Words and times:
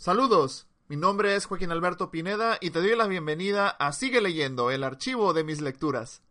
Saludos, 0.00 0.66
mi 0.88 0.96
nombre 0.96 1.36
es 1.36 1.44
Joaquín 1.44 1.70
Alberto 1.72 2.10
Pineda 2.10 2.56
y 2.62 2.70
te 2.70 2.78
doy 2.78 2.96
la 2.96 3.06
bienvenida 3.06 3.68
a 3.68 3.92
Sigue 3.92 4.22
leyendo, 4.22 4.70
el 4.70 4.82
archivo 4.82 5.34
de 5.34 5.44
mis 5.44 5.60
lecturas. 5.60 6.22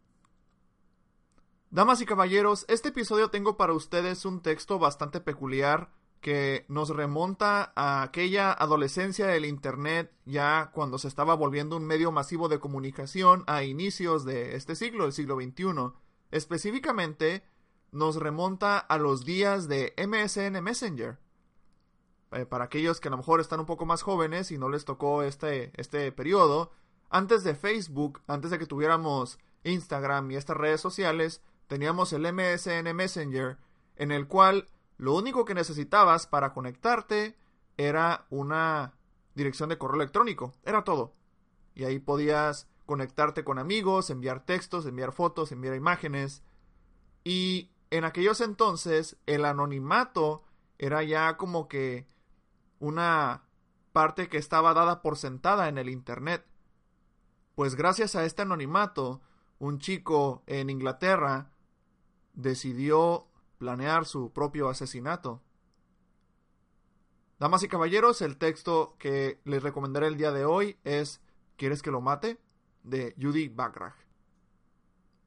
Damas 1.70 2.02
y 2.02 2.08
caballeros, 2.08 2.66
este 2.68 2.90
episodio 2.90 3.30
tengo 3.30 3.58
para 3.58 3.74
ustedes 3.74 4.26
un 4.26 4.42
texto 4.42 4.80
bastante 4.80 5.20
peculiar 5.22 5.92
que 6.20 6.66
nos 6.68 6.90
remonta 6.90 7.72
a 7.76 8.02
aquella 8.02 8.52
adolescencia 8.52 9.28
del 9.28 9.46
Internet 9.46 10.12
ya 10.26 10.72
cuando 10.74 10.98
se 10.98 11.08
estaba 11.08 11.36
volviendo 11.36 11.78
un 11.78 11.86
medio 11.86 12.12
masivo 12.12 12.50
de 12.50 12.60
comunicación 12.60 13.44
a 13.46 13.62
inicios 13.62 14.26
de 14.26 14.56
este 14.56 14.76
siglo, 14.76 15.06
el 15.06 15.14
siglo 15.14 15.36
XXI. 15.36 15.94
Específicamente, 16.32 17.44
nos 17.92 18.16
remonta 18.16 18.80
a 18.80 18.98
los 18.98 19.26
días 19.26 19.68
de 19.68 19.94
MSN 19.96 20.60
Messenger. 20.60 21.20
Eh, 22.32 22.46
para 22.46 22.66
aquellos 22.66 23.00
que 23.00 23.08
a 23.08 23.12
lo 23.12 23.18
mejor 23.18 23.40
están 23.40 23.60
un 23.60 23.66
poco 23.66 23.86
más 23.86 24.04
jóvenes 24.04 24.52
y 24.52 24.58
no 24.58 24.70
les 24.70 24.86
tocó 24.86 25.24
este, 25.24 25.72
este 25.76 26.12
periodo, 26.12 26.72
antes 27.10 27.44
de 27.44 27.56
Facebook, 27.56 28.22
antes 28.28 28.52
de 28.52 28.60
que 28.60 28.68
tuviéramos 28.68 29.40
Instagram 29.64 30.30
y 30.32 30.36
estas 30.36 30.58
redes 30.58 30.80
sociales, 30.80 31.42
teníamos 31.68 32.14
el 32.14 32.32
MSN 32.32 32.96
Messenger, 32.96 33.58
en 33.96 34.12
el 34.12 34.28
cual 34.28 34.68
lo 34.98 35.16
único 35.16 35.46
que 35.46 35.56
necesitabas 35.56 36.28
para 36.28 36.54
conectarte 36.54 37.36
era 37.78 38.26
una 38.30 38.94
dirección 39.34 39.70
de 39.70 39.78
correo 39.78 40.02
electrónico, 40.02 40.54
era 40.64 40.84
todo. 40.84 41.14
Y 41.74 41.86
ahí 41.86 41.98
podías 42.00 42.68
conectarte 42.86 43.44
con 43.44 43.58
amigos, 43.58 44.10
enviar 44.10 44.46
textos, 44.46 44.86
enviar 44.86 45.14
fotos, 45.14 45.52
enviar 45.52 45.76
imágenes. 45.76 46.44
Y 47.24 47.72
en 47.90 48.04
aquellos 48.04 48.42
entonces 48.42 49.18
el 49.26 49.46
anonimato 49.46 50.44
era 50.78 51.04
ya 51.04 51.38
como 51.38 51.68
que 51.68 52.06
una 52.80 53.44
parte 53.92 54.30
que 54.30 54.38
estaba 54.38 54.74
dada 54.74 55.02
por 55.02 55.18
sentada 55.18 55.68
en 55.68 55.78
el 55.78 55.90
Internet. 55.90 56.46
Pues 57.56 57.76
gracias 57.76 58.16
a 58.16 58.26
este 58.26 58.44
anonimato, 58.44 59.22
un 59.58 59.80
chico 59.80 60.44
en 60.48 60.70
Inglaterra 60.70 61.52
decidió 62.34 63.28
planear 63.58 64.06
su 64.06 64.32
propio 64.32 64.70
asesinato. 64.70 65.42
Damas 67.40 67.64
y 67.64 67.68
caballeros, 67.68 68.22
el 68.22 68.38
texto 68.38 68.96
que 69.00 69.40
les 69.46 69.64
recomendaré 69.64 70.08
el 70.08 70.18
día 70.18 70.32
de 70.32 70.46
hoy 70.46 70.78
es 70.84 71.22
¿Quieres 71.60 71.82
que 71.82 71.92
lo 71.92 72.00
mate? 72.00 72.40
de 72.84 73.14
Judy 73.22 73.50
Backrach. 73.50 73.96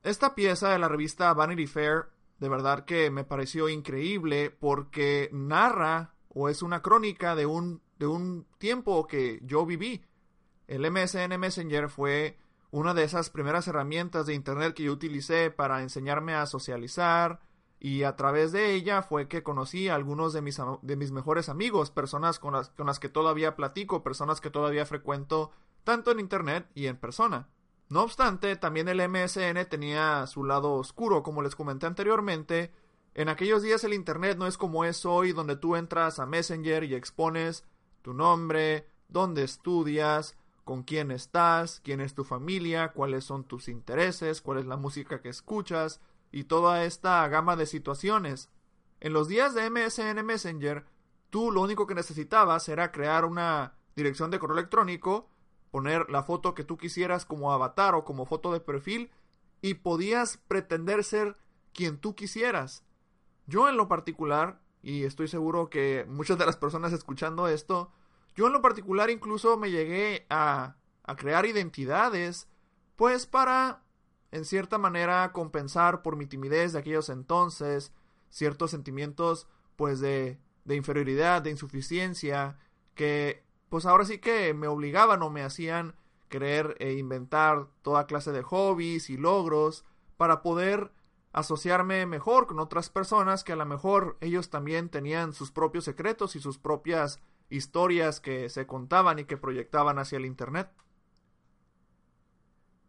Esta 0.03 0.35
pieza 0.35 0.71
de 0.71 0.79
la 0.79 0.89
revista 0.89 1.33
Vanity 1.35 1.67
Fair 1.67 2.07
de 2.39 2.49
verdad 2.49 2.87
que 2.87 3.11
me 3.11 3.23
pareció 3.23 3.69
increíble 3.69 4.51
porque 4.51 5.29
narra 5.33 6.15
o 6.35 6.49
es 6.49 6.63
una 6.63 6.83
crónica 6.83 7.35
de 7.35 7.47
un, 7.47 7.83
de 7.99 8.07
un 8.07 8.47
tiempo 8.59 9.07
que 9.07 9.41
yo 9.43 9.67
viví. 9.67 10.05
El 10.67 10.91
MSN 10.91 11.39
Messenger 11.39 11.89
fue 11.89 12.39
una 12.71 12.95
de 12.95 13.05
esas 13.05 13.31
primeras 13.31 13.69
herramientas 13.69 14.27
de 14.27 14.35
Internet 14.35 14.75
que 14.75 14.85
yo 14.85 14.93
utilicé 14.93 15.51
para 15.51 15.83
enseñarme 15.83 16.35
a 16.35 16.47
socializar 16.47 17.41
y 17.79 18.05
a 18.05 18.17
través 18.17 18.53
de 18.53 18.75
ella 18.75 19.03
fue 19.03 19.29
que 19.29 19.43
conocí 19.43 19.89
a 19.89 19.95
algunos 19.95 20.33
de 20.33 20.41
mis, 20.41 20.59
de 20.83 20.97
mis 20.97 21.11
mejores 21.11 21.49
amigos, 21.49 21.91
personas 21.91 22.39
con 22.39 22.55
las, 22.55 22.71
con 22.71 22.87
las 22.87 22.99
que 22.99 23.09
todavía 23.09 23.57
platico, 23.57 24.03
personas 24.03 24.41
que 24.41 24.51
todavía 24.51 24.87
frecuento 24.87 25.51
tanto 25.85 26.13
en 26.13 26.21
Internet 26.21 26.71
y 26.75 26.87
en 26.87 26.97
persona. 26.97 27.49
No 27.89 28.03
obstante, 28.03 28.57
también 28.57 28.89
el 28.89 29.07
MSN 29.07 29.69
tenía 29.69 30.27
su 30.27 30.45
lado 30.45 30.75
oscuro, 30.75 31.23
como 31.23 31.43
les 31.43 31.55
comenté 31.55 31.87
anteriormente, 31.87 32.73
en 33.15 33.29
aquellos 33.29 33.63
días 33.63 33.85
el 33.85 33.95
Internet 33.95 34.39
no 34.39 34.47
es 34.47 34.57
como 34.57 34.85
es 34.85 35.05
hoy, 35.05 35.33
donde 35.33 35.57
tú 35.57 35.77
entras 35.77 36.19
a 36.19 36.27
Messenger 36.27 36.85
y 36.85 36.95
expones 36.95 37.65
tu 38.01 38.15
nombre, 38.15 38.87
dónde 39.09 39.45
estudias, 39.45 40.37
con 40.65 40.83
quién 40.83 41.11
estás, 41.11 41.81
quién 41.85 42.01
es 42.01 42.15
tu 42.15 42.25
familia, 42.25 42.93
cuáles 42.93 43.25
son 43.25 43.45
tus 43.45 43.69
intereses, 43.69 44.41
cuál 44.41 44.59
es 44.59 44.67
la 44.67 44.77
música 44.77 45.21
que 45.21 45.29
escuchas 45.29 46.01
y 46.31 46.45
toda 46.45 46.85
esta 46.85 47.27
gama 47.29 47.57
de 47.57 47.67
situaciones. 47.67 48.49
En 49.01 49.13
los 49.13 49.29
días 49.29 49.55
de 49.55 49.69
MSN 49.69 50.25
Messenger, 50.25 50.85
tú 51.31 51.51
lo 51.51 51.61
único 51.61 51.87
que 51.87 51.95
necesitabas 51.95 52.69
era 52.69 52.93
crear 52.93 53.25
una 53.25 53.75
dirección 53.97 54.31
de 54.31 54.39
correo 54.39 54.57
electrónico, 54.57 55.29
poner 55.71 56.09
la 56.09 56.23
foto 56.23 56.55
que 56.55 56.65
tú 56.65 56.77
quisieras 56.79 57.25
como 57.25 57.53
avatar 57.53 57.95
o 57.95 58.05
como 58.05 58.27
foto 58.27 58.53
de 58.53 58.61
perfil 58.61 59.11
y 59.61 59.75
podías 59.75 60.39
pretender 60.49 61.05
ser 61.05 61.37
quien 61.73 61.99
tú 61.99 62.15
quisieras. 62.15 62.85
Yo 63.47 63.69
en 63.69 63.77
lo 63.77 63.89
particular, 63.89 64.61
y 64.83 65.05
estoy 65.05 65.29
seguro 65.29 65.71
que 65.71 66.07
muchas 66.09 66.39
de 66.39 66.47
las 66.47 66.57
personas 66.57 66.93
escuchando 66.93 67.49
esto, 67.49 67.91
yo 68.35 68.47
en 68.47 68.53
lo 68.53 68.63
particular 68.63 69.11
incluso 69.11 69.57
me 69.57 69.71
llegué 69.71 70.27
a, 70.31 70.77
a 71.05 71.17
crear 71.17 71.47
identidades, 71.47 72.49
pues 72.97 73.27
para, 73.27 73.83
en 74.31 74.45
cierta 74.45 74.79
manera, 74.79 75.33
compensar 75.33 76.03
por 76.03 76.17
mi 76.17 76.27
timidez 76.27 76.73
de 76.73 76.79
aquellos 76.79 77.09
entonces, 77.09 77.93
ciertos 78.31 78.71
sentimientos, 78.71 79.47
pues 79.77 80.01
de, 80.01 80.39
de 80.65 80.77
inferioridad, 80.77 81.43
de 81.43 81.51
insuficiencia, 81.51 82.59
que 82.95 83.45
pues 83.69 83.87
ahora 83.87 84.05
sí 84.05 84.19
que 84.19 84.55
me 84.55 84.69
obligaban 84.69 85.23
o 85.23 85.31
me 85.31 85.43
hacían 85.43 85.95
querer 86.29 86.77
e 86.79 86.93
inventar 86.95 87.69
toda 87.83 88.07
clase 88.07 88.33
de 88.33 88.43
hobbies 88.43 89.11
y 89.11 89.17
logros 89.17 89.85
para 90.17 90.43
poder 90.43 90.93
asociarme 91.33 92.07
mejor 92.07 92.47
con 92.47 92.59
otras 92.59 92.91
personas 92.91 93.43
que 93.45 93.53
a 93.53 93.57
lo 93.57 93.67
mejor 93.67 94.19
ellos 94.21 94.51
también 94.51 94.89
tenían 94.89 95.33
sus 95.33 95.51
propios 95.51 95.85
secretos 95.85 96.37
y 96.37 96.41
sus 96.41 96.59
propias 96.59 97.21
historias 97.49 98.21
que 98.21 98.49
se 98.49 98.67
contaban 98.67 99.19
y 99.19 99.25
que 99.25 99.37
proyectaban 99.37 99.99
hacia 99.99 100.19
el 100.19 100.27
Internet. 100.27 100.71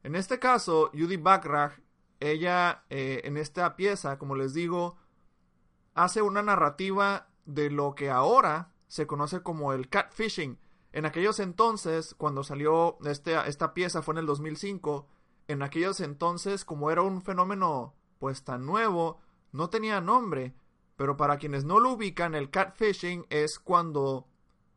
En 0.03 0.15
este 0.15 0.39
caso, 0.39 0.91
Judy 0.93 1.17
Backrach, 1.17 1.79
ella 2.19 2.83
eh, 2.89 3.21
en 3.23 3.37
esta 3.37 3.75
pieza, 3.75 4.17
como 4.17 4.35
les 4.35 4.53
digo, 4.53 4.97
hace 5.93 6.21
una 6.21 6.41
narrativa 6.41 7.29
de 7.45 7.69
lo 7.69 7.95
que 7.95 8.09
ahora 8.09 8.73
se 8.87 9.07
conoce 9.07 9.41
como 9.41 9.73
el 9.73 9.89
catfishing. 9.89 10.59
En 10.91 11.05
aquellos 11.05 11.39
entonces, 11.39 12.13
cuando 12.15 12.43
salió 12.43 12.97
este, 13.05 13.35
esta 13.47 13.73
pieza 13.73 14.01
fue 14.01 14.13
en 14.13 14.19
el 14.19 14.25
2005, 14.25 15.07
en 15.47 15.61
aquellos 15.61 15.99
entonces, 16.01 16.65
como 16.65 16.91
era 16.91 17.01
un 17.01 17.21
fenómeno 17.21 17.95
pues 18.23 18.45
tan 18.45 18.65
nuevo, 18.65 19.19
no 19.51 19.69
tenía 19.69 19.99
nombre, 19.99 20.55
pero 20.95 21.17
para 21.17 21.37
quienes 21.37 21.65
no 21.65 21.81
lo 21.81 21.91
ubican, 21.91 22.35
el 22.35 22.49
catfishing 22.49 23.25
es 23.29 23.59
cuando 23.59 24.29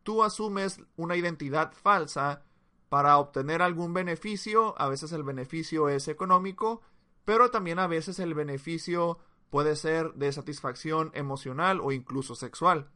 tú 0.02 0.24
asumes 0.24 0.80
una 0.96 1.14
identidad 1.14 1.72
falsa 1.72 2.42
para 2.88 3.18
obtener 3.18 3.62
algún 3.62 3.94
beneficio, 3.94 4.74
a 4.78 4.88
veces 4.88 5.12
el 5.12 5.22
beneficio 5.22 5.88
es 5.88 6.08
económico, 6.08 6.82
pero 7.24 7.52
también 7.52 7.78
a 7.78 7.86
veces 7.86 8.18
el 8.18 8.34
beneficio 8.34 9.20
puede 9.48 9.76
ser 9.76 10.14
de 10.14 10.32
satisfacción 10.32 11.12
emocional 11.14 11.78
o 11.80 11.92
incluso 11.92 12.34
sexual. 12.34 12.90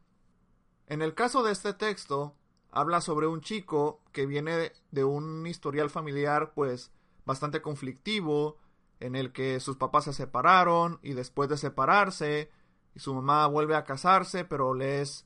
En 0.87 1.01
el 1.01 1.13
caso 1.13 1.43
de 1.43 1.53
este 1.53 1.73
texto, 1.73 2.35
habla 2.71 2.99
sobre 2.99 3.25
un 3.25 3.39
chico 3.39 4.01
que 4.11 4.25
viene 4.25 4.73
de 4.91 5.03
un 5.05 5.47
historial 5.47 5.89
familiar 5.89 6.51
pues 6.53 6.91
bastante 7.23 7.61
conflictivo, 7.61 8.57
en 9.01 9.15
el 9.15 9.33
que 9.33 9.59
sus 9.59 9.77
papás 9.77 10.05
se 10.05 10.13
separaron 10.13 10.99
y 11.01 11.13
después 11.13 11.49
de 11.49 11.57
separarse 11.57 12.49
su 12.95 13.13
mamá 13.13 13.47
vuelve 13.47 13.75
a 13.75 13.83
casarse, 13.83 14.45
pero 14.45 14.73
le 14.73 15.01
es, 15.01 15.25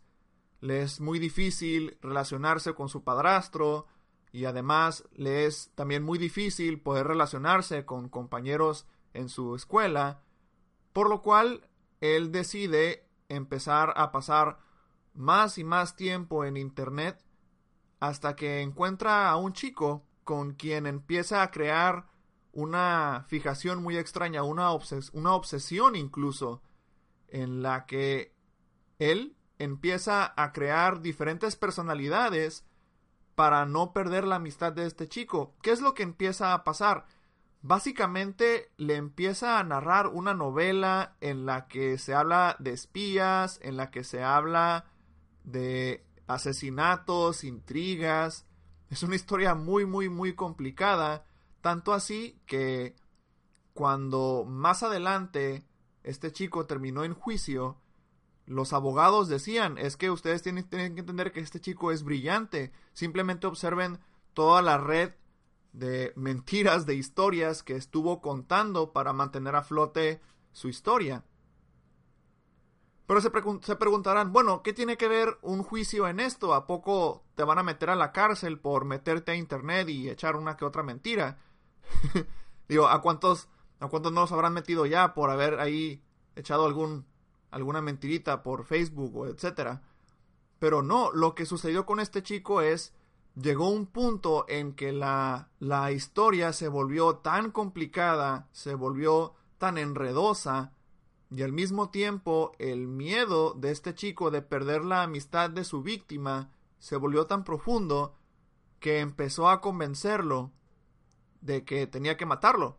le 0.62 0.81
es 0.81 1.00
muy 1.00 1.19
difícil 1.19 1.98
relacionarse 2.01 2.74
con 2.74 2.89
su 2.89 3.04
padrastro 3.04 3.88
y 4.31 4.45
además 4.45 5.07
le 5.13 5.45
es 5.45 5.72
también 5.75 6.04
muy 6.04 6.18
difícil 6.18 6.81
poder 6.81 7.07
relacionarse 7.07 7.86
con 7.86 8.10
compañeros 8.10 8.86
en 9.13 9.30
su 9.30 9.56
escuela, 9.56 10.21
por 10.94 11.10
lo 11.10 11.21
cual 11.21 11.69
él 12.01 12.31
decide 12.31 13.07
empezar 13.30 13.94
a 13.95 14.12
pasar 14.12 14.60
más 15.13 15.57
y 15.57 15.63
más 15.63 15.95
tiempo 15.95 16.45
en 16.45 16.57
Internet 16.57 17.24
hasta 18.00 18.36
que 18.36 18.62
encuentra 18.62 19.30
a 19.30 19.38
un 19.38 19.54
chico 19.54 20.06
con 20.24 20.54
quien 20.54 20.86
empieza 20.86 21.42
a 21.42 21.51
crear 21.51 22.07
una 22.56 23.25
fijación 23.28 23.84
muy 23.84 23.98
extraña, 23.98 24.42
una, 24.44 24.72
una 25.13 25.36
obsesión 25.36 25.96
incluso, 25.96 26.63
en 27.28 27.62
la 27.62 27.86
que 27.86 28.34
él 28.98 29.36
empieza 29.60 30.34
a 30.36 30.52
crear 30.54 31.02
diferentes 31.02 31.56
personalidades 31.56 32.66
para 33.36 33.66
no 33.66 33.92
perder 33.92 34.25
la 34.25 34.38
amistad 34.38 34.72
de 34.72 34.86
este 34.86 35.07
chico. 35.07 35.54
¿Qué 35.62 35.72
es 35.72 35.81
lo 35.81 35.94
que 35.94 36.04
empieza 36.04 36.54
a 36.54 36.63
pasar? 36.63 37.06
Básicamente 37.62 38.72
le 38.78 38.96
empieza 38.96 39.60
a 39.60 39.63
narrar 39.63 40.07
una 40.07 40.34
novela 40.34 41.18
en 41.19 41.46
la 41.46 41.68
que 41.68 41.98
se 41.98 42.13
habla 42.13 42.56
de 42.60 42.72
espías, 42.72 43.60
en 43.63 43.75
la 43.75 43.92
que 43.92 44.06
se 44.06 44.24
habla 44.24 44.86
de 45.44 46.06
asesinatos, 46.28 47.44
intrigas. 47.44 48.46
Es 48.90 49.04
una 49.04 49.16
historia 49.16 49.56
muy, 49.56 49.86
muy, 49.86 50.07
muy 50.07 50.36
complicada. 50.36 51.25
Tanto 51.66 51.94
así 51.94 52.40
que 52.46 52.96
cuando 53.74 54.46
más 54.48 54.84
adelante 54.84 55.66
este 56.04 56.32
chico 56.32 56.68
terminó 56.68 57.04
en 57.04 57.16
juicio, 57.16 57.82
los 58.46 58.72
abogados 58.72 59.30
decían, 59.30 59.80
es 59.80 59.98
que 59.98 60.12
ustedes 60.12 60.44
tienen, 60.44 60.70
que 60.70 61.00
entender 61.00 61.32
que 61.32 61.40
este 61.40 61.60
chico 61.60 61.92
es 61.92 62.04
brillante. 62.04 62.72
Simplemente 62.94 63.48
observen 63.48 63.98
toda 64.36 64.62
la 64.62 64.78
red 64.78 65.14
de 65.74 66.14
mentiras, 66.16 66.86
de 66.86 66.94
historias 66.94 67.64
que 67.64 67.76
estuvo 67.76 68.22
contando 68.22 68.94
para 68.94 69.12
mantener 69.12 69.56
a 69.56 69.64
flote 69.64 70.22
su 70.52 70.70
historia. 70.70 71.26
Pero 73.08 73.22
se, 73.22 73.32
se, 73.64 73.76
preguntarán, 73.76 74.32
bueno, 74.32 74.62
¿qué 74.62 74.72
tiene 74.72 74.98
que 74.98 75.08
ver 75.08 75.40
un 75.42 75.64
juicio 75.64 76.08
en 76.08 76.20
esto? 76.20 76.54
¿A 76.54 76.68
poco 76.68 77.24
te 77.34 77.44
van 77.44 77.58
a 77.58 77.64
meter 77.64 77.90
a 77.90 77.96
la 77.96 78.12
cárcel 78.12 78.60
por 78.60 78.86
meterte 78.86 79.32
a 79.32 79.36
internet 79.36 79.90
y 79.90 80.12
echar 80.12 80.36
una 80.36 80.58
que 80.58 80.66
otra 80.66 80.84
mentira? 80.84 81.40
Digo, 82.68 82.88
¿a 82.88 83.02
cuántos, 83.02 83.48
¿a 83.80 83.88
cuántos 83.88 84.12
no 84.12 84.22
los 84.22 84.32
habrán 84.32 84.54
metido 84.54 84.86
ya 84.86 85.14
por 85.14 85.30
haber 85.30 85.60
ahí 85.60 86.02
echado 86.36 86.66
alguna 87.52 87.82
mentirita 87.82 88.44
por 88.44 88.66
Facebook 88.66 89.16
o 89.16 89.28
etcétera. 89.28 89.82
Pero 90.60 90.82
no, 90.82 91.12
lo 91.12 91.36
que 91.36 91.46
sucedió 91.46 91.86
con 91.86 92.00
este 92.00 92.24
chico 92.24 92.62
es 92.62 92.94
llegó 93.36 93.70
un 93.70 93.86
punto 93.88 94.46
en 94.48 94.74
que 94.74 94.92
la, 94.92 95.50
la 95.60 95.92
historia 95.92 96.54
se 96.54 96.68
volvió 96.68 97.18
tan 97.18 97.52
complicada, 97.52 98.48
se 98.52 98.76
volvió 98.76 99.34
tan 99.58 99.78
enredosa, 99.78 100.72
y 101.31 101.42
al 101.44 101.52
mismo 101.52 101.90
tiempo 101.90 102.54
el 102.60 102.88
miedo 102.88 103.54
de 103.54 103.72
este 103.72 103.94
chico 103.94 104.31
de 104.31 104.42
perder 104.42 104.86
la 104.86 105.04
amistad 105.04 105.50
de 105.50 105.64
su 105.64 105.81
víctima 105.81 106.52
se 106.78 106.96
volvió 106.96 107.26
tan 107.26 107.44
profundo 107.44 108.16
que 108.80 109.00
empezó 109.00 109.50
a 109.50 109.60
convencerlo 109.60 110.52
de 111.45 111.63
que 111.63 111.88
tenía 111.88 112.18
que 112.18 112.25
matarlo. 112.25 112.77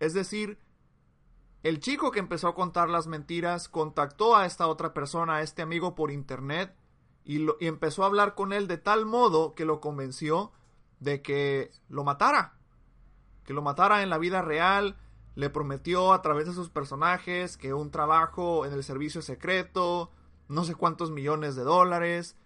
Es 0.00 0.12
decir, 0.12 0.58
el 1.62 1.78
chico 1.78 2.10
que 2.10 2.18
empezó 2.18 2.48
a 2.48 2.54
contar 2.54 2.88
las 2.88 3.06
mentiras 3.06 3.68
contactó 3.68 4.36
a 4.36 4.46
esta 4.46 4.66
otra 4.66 4.92
persona, 4.92 5.36
a 5.36 5.42
este 5.42 5.62
amigo 5.62 5.94
por 5.94 6.10
internet, 6.10 6.74
y, 7.24 7.44
y, 7.44 7.68
empezó 7.68 8.02
a 8.02 8.06
hablar 8.06 8.34
con 8.34 8.52
él 8.52 8.66
de 8.66 8.78
tal 8.78 9.06
modo 9.06 9.54
que 9.54 9.64
lo 9.64 9.80
convenció 9.80 10.50
de 10.98 11.22
que 11.22 11.70
lo 11.88 12.02
matara. 12.02 12.58
Que 13.44 13.54
lo 13.54 13.62
matara 13.62 14.02
en 14.02 14.10
la 14.10 14.18
vida 14.18 14.42
real. 14.42 14.96
Le 15.36 15.48
prometió 15.48 16.12
a 16.12 16.20
través 16.20 16.46
de 16.46 16.52
sus 16.52 16.68
personajes 16.68 17.56
que 17.56 17.72
un 17.72 17.92
trabajo 17.92 18.66
en 18.66 18.72
el 18.72 18.82
servicio 18.82 19.22
secreto, 19.22 20.10
no 20.48 20.64
sé 20.64 20.74
cuántos 20.74 21.12
millones 21.12 21.54
de 21.54 21.62
dólares. 21.62 22.36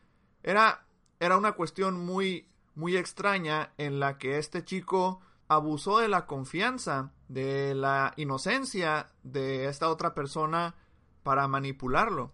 Era, 0.43 0.87
era 1.19 1.39
una 1.39 1.53
cuestión 1.53 1.99
muy, 2.05 2.49
muy 2.75 2.99
extraña 2.99 3.73
en 3.79 3.99
la 3.99 4.19
que 4.19 4.39
este 4.39 4.63
chico 4.63 5.21
abusó 5.49 5.99
de 5.99 6.09
la 6.09 6.27
confianza, 6.27 7.13
de 7.29 7.75
la 7.75 8.13
inocencia 8.17 9.13
de 9.23 9.67
esta 9.67 9.89
otra 9.89 10.15
persona 10.15 10.75
para 11.23 11.49
manipularlo. 11.49 12.33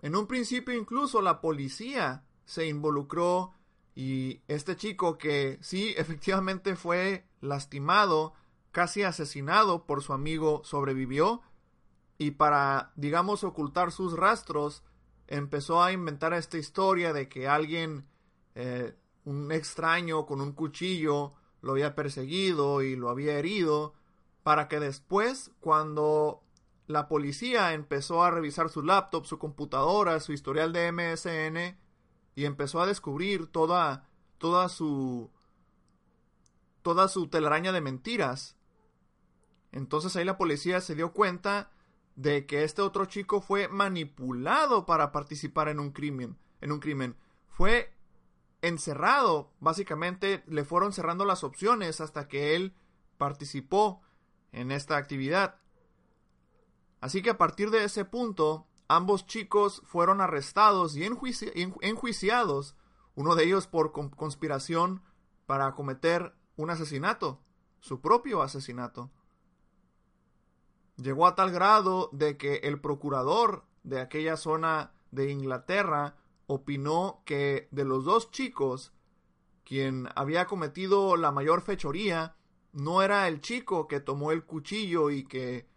En 0.00 0.14
un 0.14 0.26
principio 0.26 0.74
incluso 0.74 1.22
la 1.22 1.40
policía 1.40 2.24
se 2.44 2.66
involucró 2.66 3.52
y 3.94 4.42
este 4.48 4.76
chico 4.76 5.18
que 5.18 5.58
sí 5.60 5.94
efectivamente 5.96 6.76
fue 6.76 7.26
lastimado, 7.40 8.34
casi 8.70 9.02
asesinado 9.02 9.86
por 9.86 10.02
su 10.02 10.12
amigo, 10.12 10.62
sobrevivió 10.64 11.42
y 12.18 12.32
para, 12.32 12.92
digamos, 12.96 13.44
ocultar 13.44 13.92
sus 13.92 14.12
rastros, 14.14 14.82
empezó 15.28 15.82
a 15.82 15.92
inventar 15.92 16.32
esta 16.32 16.58
historia 16.58 17.12
de 17.12 17.28
que 17.28 17.46
alguien 17.46 18.06
eh, 18.54 18.96
un 19.28 19.52
extraño 19.52 20.24
con 20.24 20.40
un 20.40 20.52
cuchillo 20.52 21.34
lo 21.60 21.72
había 21.72 21.94
perseguido 21.94 22.80
y 22.80 22.96
lo 22.96 23.10
había 23.10 23.38
herido, 23.38 23.94
para 24.42 24.68
que 24.68 24.80
después, 24.80 25.50
cuando 25.60 26.42
la 26.86 27.08
policía 27.08 27.74
empezó 27.74 28.24
a 28.24 28.30
revisar 28.30 28.70
su 28.70 28.82
laptop, 28.82 29.26
su 29.26 29.38
computadora, 29.38 30.18
su 30.20 30.32
historial 30.32 30.72
de 30.72 30.90
MSN, 30.92 31.78
y 32.36 32.44
empezó 32.46 32.80
a 32.80 32.86
descubrir 32.86 33.48
toda, 33.48 34.08
toda 34.38 34.70
su, 34.70 35.30
toda 36.80 37.08
su 37.08 37.28
telaraña 37.28 37.72
de 37.72 37.82
mentiras. 37.82 38.56
Entonces 39.72 40.16
ahí 40.16 40.24
la 40.24 40.38
policía 40.38 40.80
se 40.80 40.94
dio 40.94 41.12
cuenta 41.12 41.70
de 42.16 42.46
que 42.46 42.64
este 42.64 42.80
otro 42.80 43.04
chico 43.04 43.42
fue 43.42 43.68
manipulado 43.68 44.86
para 44.86 45.12
participar 45.12 45.68
en 45.68 45.80
un 45.80 45.90
crimen, 45.90 46.38
en 46.62 46.72
un 46.72 46.80
crimen. 46.80 47.16
Fue 47.48 47.92
encerrado. 48.62 49.52
Básicamente 49.60 50.42
le 50.46 50.64
fueron 50.64 50.92
cerrando 50.92 51.24
las 51.24 51.44
opciones 51.44 52.00
hasta 52.00 52.28
que 52.28 52.54
él 52.54 52.74
participó 53.16 54.02
en 54.52 54.70
esta 54.70 54.96
actividad. 54.96 55.56
Así 57.00 57.22
que 57.22 57.30
a 57.30 57.38
partir 57.38 57.70
de 57.70 57.84
ese 57.84 58.04
punto, 58.04 58.66
ambos 58.88 59.26
chicos 59.26 59.82
fueron 59.84 60.20
arrestados 60.20 60.96
y 60.96 61.04
enjuiciados, 61.04 62.76
uno 63.14 63.34
de 63.34 63.44
ellos 63.44 63.66
por 63.66 63.92
conspiración 63.92 65.02
para 65.46 65.74
cometer 65.74 66.34
un 66.56 66.70
asesinato, 66.70 67.40
su 67.80 68.00
propio 68.00 68.42
asesinato. 68.42 69.10
Llegó 70.96 71.26
a 71.26 71.36
tal 71.36 71.52
grado 71.52 72.10
de 72.12 72.36
que 72.36 72.56
el 72.56 72.80
procurador 72.80 73.64
de 73.84 74.00
aquella 74.00 74.36
zona 74.36 74.92
de 75.12 75.30
Inglaterra 75.30 76.16
opinó 76.48 77.22
que 77.24 77.68
de 77.70 77.84
los 77.84 78.04
dos 78.04 78.32
chicos, 78.32 78.92
quien 79.64 80.08
había 80.16 80.46
cometido 80.46 81.16
la 81.16 81.30
mayor 81.30 81.60
fechoría 81.60 82.36
no 82.72 83.02
era 83.02 83.28
el 83.28 83.40
chico 83.40 83.86
que 83.86 84.00
tomó 84.00 84.32
el 84.32 84.44
cuchillo 84.44 85.10
y 85.10 85.24
que 85.24 85.68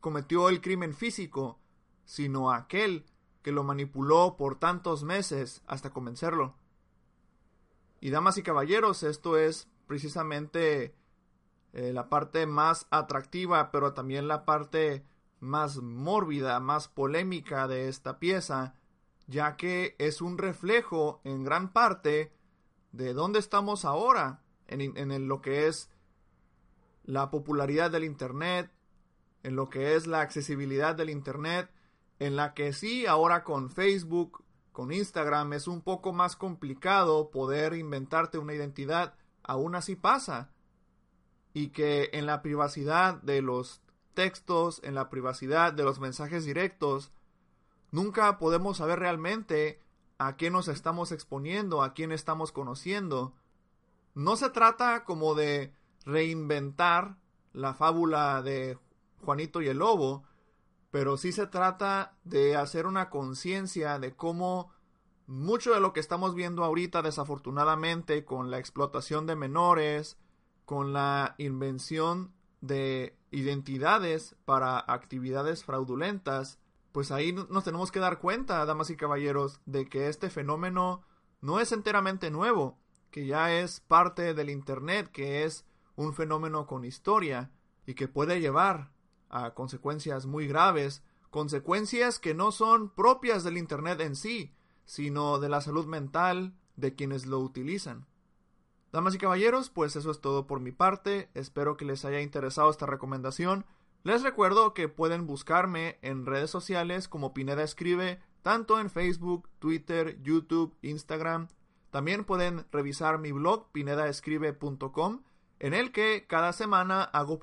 cometió 0.00 0.48
el 0.48 0.62
crimen 0.62 0.94
físico, 0.94 1.60
sino 2.04 2.50
aquel 2.50 3.04
que 3.42 3.52
lo 3.52 3.64
manipuló 3.64 4.36
por 4.36 4.58
tantos 4.58 5.04
meses 5.04 5.62
hasta 5.66 5.90
convencerlo. 5.90 6.56
Y 8.00 8.08
damas 8.08 8.38
y 8.38 8.42
caballeros, 8.42 9.02
esto 9.02 9.36
es 9.36 9.68
precisamente 9.86 10.94
eh, 11.74 11.92
la 11.92 12.08
parte 12.08 12.46
más 12.46 12.86
atractiva, 12.90 13.70
pero 13.70 13.92
también 13.92 14.26
la 14.26 14.46
parte 14.46 15.04
más 15.40 15.82
mórbida, 15.82 16.58
más 16.60 16.88
polémica 16.88 17.68
de 17.68 17.88
esta 17.88 18.18
pieza, 18.18 18.74
ya 19.26 19.56
que 19.56 19.94
es 19.98 20.20
un 20.20 20.38
reflejo 20.38 21.20
en 21.24 21.44
gran 21.44 21.72
parte 21.72 22.32
de 22.92 23.12
dónde 23.12 23.38
estamos 23.38 23.84
ahora 23.84 24.42
en, 24.68 25.28
lo 25.28 25.40
que 25.40 25.66
es 25.66 25.90
la 27.04 27.30
popularidad 27.30 27.90
del 27.90 28.04
Internet, 28.04 28.70
en 29.42 29.56
lo 29.56 29.68
que 29.68 29.94
es 29.94 30.06
la 30.06 30.20
accesibilidad 30.20 30.94
del 30.94 31.10
Internet, 31.10 31.70
en 32.18 32.36
la 32.36 32.54
que 32.54 32.72
sí, 32.72 33.06
ahora 33.06 33.44
con 33.44 33.70
Facebook, 33.70 34.44
con 34.72 34.92
Instagram, 34.92 35.52
es 35.52 35.68
un 35.68 35.82
poco 35.82 36.12
más 36.12 36.36
complicado 36.36 37.30
poder 37.30 37.74
inventarte 37.74 38.38
una 38.38 38.54
identidad, 38.54 39.14
aún 39.42 39.74
así 39.74 39.96
pasa. 39.96 40.50
Y 41.52 41.68
que 41.68 42.10
en 42.12 42.26
la 42.26 42.42
privacidad 42.42 43.22
de 43.22 43.42
los 43.42 43.82
textos, 44.14 44.80
en 44.82 44.94
la 44.94 45.10
privacidad 45.10 45.72
de 45.72 45.84
los 45.84 46.00
mensajes 46.00 46.44
directos, 46.44 47.12
Nunca 47.94 48.38
podemos 48.38 48.78
saber 48.78 48.98
realmente 48.98 49.78
a 50.18 50.34
quién 50.34 50.52
nos 50.52 50.66
estamos 50.66 51.12
exponiendo, 51.12 51.80
a 51.80 51.94
quién 51.94 52.10
estamos 52.10 52.50
conociendo. 52.50 53.34
No 54.16 54.34
se 54.34 54.50
trata 54.50 55.04
como 55.04 55.36
de 55.36 55.72
reinventar 56.04 57.18
la 57.52 57.72
fábula 57.72 58.42
de 58.42 58.76
Juanito 59.22 59.62
y 59.62 59.68
el 59.68 59.78
Lobo, 59.78 60.24
pero 60.90 61.16
sí 61.16 61.30
se 61.30 61.46
trata 61.46 62.16
de 62.24 62.56
hacer 62.56 62.86
una 62.86 63.10
conciencia 63.10 64.00
de 64.00 64.16
cómo 64.16 64.72
mucho 65.28 65.72
de 65.72 65.78
lo 65.78 65.92
que 65.92 66.00
estamos 66.00 66.34
viendo 66.34 66.64
ahorita 66.64 67.00
desafortunadamente 67.00 68.24
con 68.24 68.50
la 68.50 68.58
explotación 68.58 69.24
de 69.26 69.36
menores, 69.36 70.18
con 70.64 70.92
la 70.94 71.36
invención 71.38 72.32
de 72.60 73.16
identidades 73.30 74.34
para 74.44 74.80
actividades 74.80 75.62
fraudulentas, 75.62 76.58
pues 76.94 77.10
ahí 77.10 77.32
nos 77.32 77.64
tenemos 77.64 77.90
que 77.90 77.98
dar 77.98 78.20
cuenta, 78.20 78.64
damas 78.64 78.88
y 78.88 78.96
caballeros, 78.96 79.60
de 79.66 79.88
que 79.88 80.08
este 80.08 80.30
fenómeno 80.30 81.02
no 81.40 81.58
es 81.58 81.72
enteramente 81.72 82.30
nuevo, 82.30 82.78
que 83.10 83.26
ya 83.26 83.52
es 83.52 83.80
parte 83.80 84.32
del 84.32 84.48
Internet, 84.48 85.10
que 85.10 85.42
es 85.42 85.66
un 85.96 86.14
fenómeno 86.14 86.68
con 86.68 86.84
historia 86.84 87.50
y 87.84 87.94
que 87.94 88.06
puede 88.06 88.40
llevar 88.40 88.92
a 89.28 89.54
consecuencias 89.54 90.26
muy 90.26 90.46
graves, 90.46 91.02
consecuencias 91.30 92.20
que 92.20 92.32
no 92.32 92.52
son 92.52 92.94
propias 92.94 93.42
del 93.42 93.58
Internet 93.58 94.00
en 94.00 94.14
sí, 94.14 94.54
sino 94.84 95.40
de 95.40 95.48
la 95.48 95.62
salud 95.62 95.86
mental, 95.86 96.54
de 96.76 96.94
quienes 96.94 97.26
lo 97.26 97.40
utilizan. 97.40 98.06
Damas 98.92 99.16
y 99.16 99.18
caballeros, 99.18 99.68
pues 99.68 99.96
eso 99.96 100.12
es 100.12 100.20
todo 100.20 100.46
por 100.46 100.60
mi 100.60 100.70
parte. 100.70 101.28
Espero 101.34 101.76
que 101.76 101.86
les 101.86 102.04
haya 102.04 102.20
interesado 102.20 102.70
esta 102.70 102.86
recomendación. 102.86 103.66
Les 104.04 104.22
recuerdo 104.22 104.74
que 104.74 104.90
pueden 104.90 105.26
buscarme 105.26 105.98
en 106.02 106.26
redes 106.26 106.50
sociales 106.50 107.08
como 107.08 107.32
Pineda 107.32 107.62
Escribe, 107.62 108.20
tanto 108.42 108.78
en 108.78 108.90
Facebook, 108.90 109.48
Twitter, 109.58 110.20
YouTube, 110.22 110.76
Instagram. 110.82 111.48
También 111.90 112.24
pueden 112.24 112.66
revisar 112.70 113.18
mi 113.18 113.32
blog 113.32 113.72
pinedaescribe.com, 113.72 115.22
en 115.58 115.72
el 115.72 115.90
que 115.90 116.26
cada 116.28 116.52
semana 116.52 117.02
hago, 117.02 117.38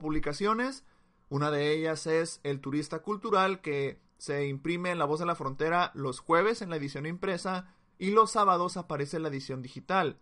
publicaciones. 0.00 0.84
Una 1.28 1.52
de 1.52 1.72
ellas 1.72 2.08
es 2.08 2.40
El 2.42 2.60
Turista 2.60 2.98
Cultural, 2.98 3.60
que 3.60 4.00
se 4.18 4.48
imprime 4.48 4.90
en 4.90 4.98
La 4.98 5.04
Voz 5.04 5.20
de 5.20 5.26
la 5.26 5.36
Frontera 5.36 5.92
los 5.94 6.18
jueves 6.18 6.60
en 6.60 6.70
la 6.70 6.76
edición 6.76 7.06
impresa 7.06 7.72
y 7.98 8.10
los 8.10 8.32
sábados 8.32 8.76
aparece 8.76 9.20
la 9.20 9.28
edición 9.28 9.62
digital. 9.62 10.18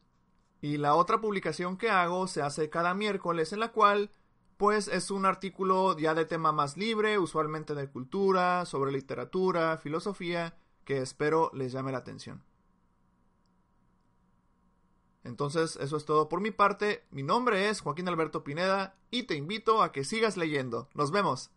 Y 0.60 0.76
la 0.76 0.96
otra 0.96 1.22
publicación 1.22 1.78
que 1.78 1.88
hago 1.88 2.26
se 2.26 2.42
hace 2.42 2.68
cada 2.68 2.92
miércoles 2.92 3.54
en 3.54 3.60
la 3.60 3.72
cual 3.72 4.10
pues 4.62 4.86
es 4.86 5.10
un 5.10 5.26
artículo 5.26 5.98
ya 5.98 6.14
de 6.14 6.24
tema 6.24 6.52
más 6.52 6.76
libre, 6.76 7.18
usualmente 7.18 7.74
de 7.74 7.90
cultura, 7.90 8.64
sobre 8.64 8.92
literatura, 8.92 9.76
filosofía, 9.76 10.56
que 10.84 10.98
espero 10.98 11.50
les 11.52 11.72
llame 11.72 11.90
la 11.90 11.98
atención. 11.98 12.44
Entonces, 15.24 15.74
eso 15.80 15.96
es 15.96 16.04
todo 16.04 16.28
por 16.28 16.40
mi 16.40 16.52
parte. 16.52 17.04
Mi 17.10 17.24
nombre 17.24 17.70
es 17.70 17.80
Joaquín 17.80 18.06
Alberto 18.06 18.44
Pineda 18.44 18.94
y 19.10 19.24
te 19.24 19.34
invito 19.34 19.82
a 19.82 19.90
que 19.90 20.04
sigas 20.04 20.36
leyendo. 20.36 20.88
Nos 20.94 21.10
vemos. 21.10 21.50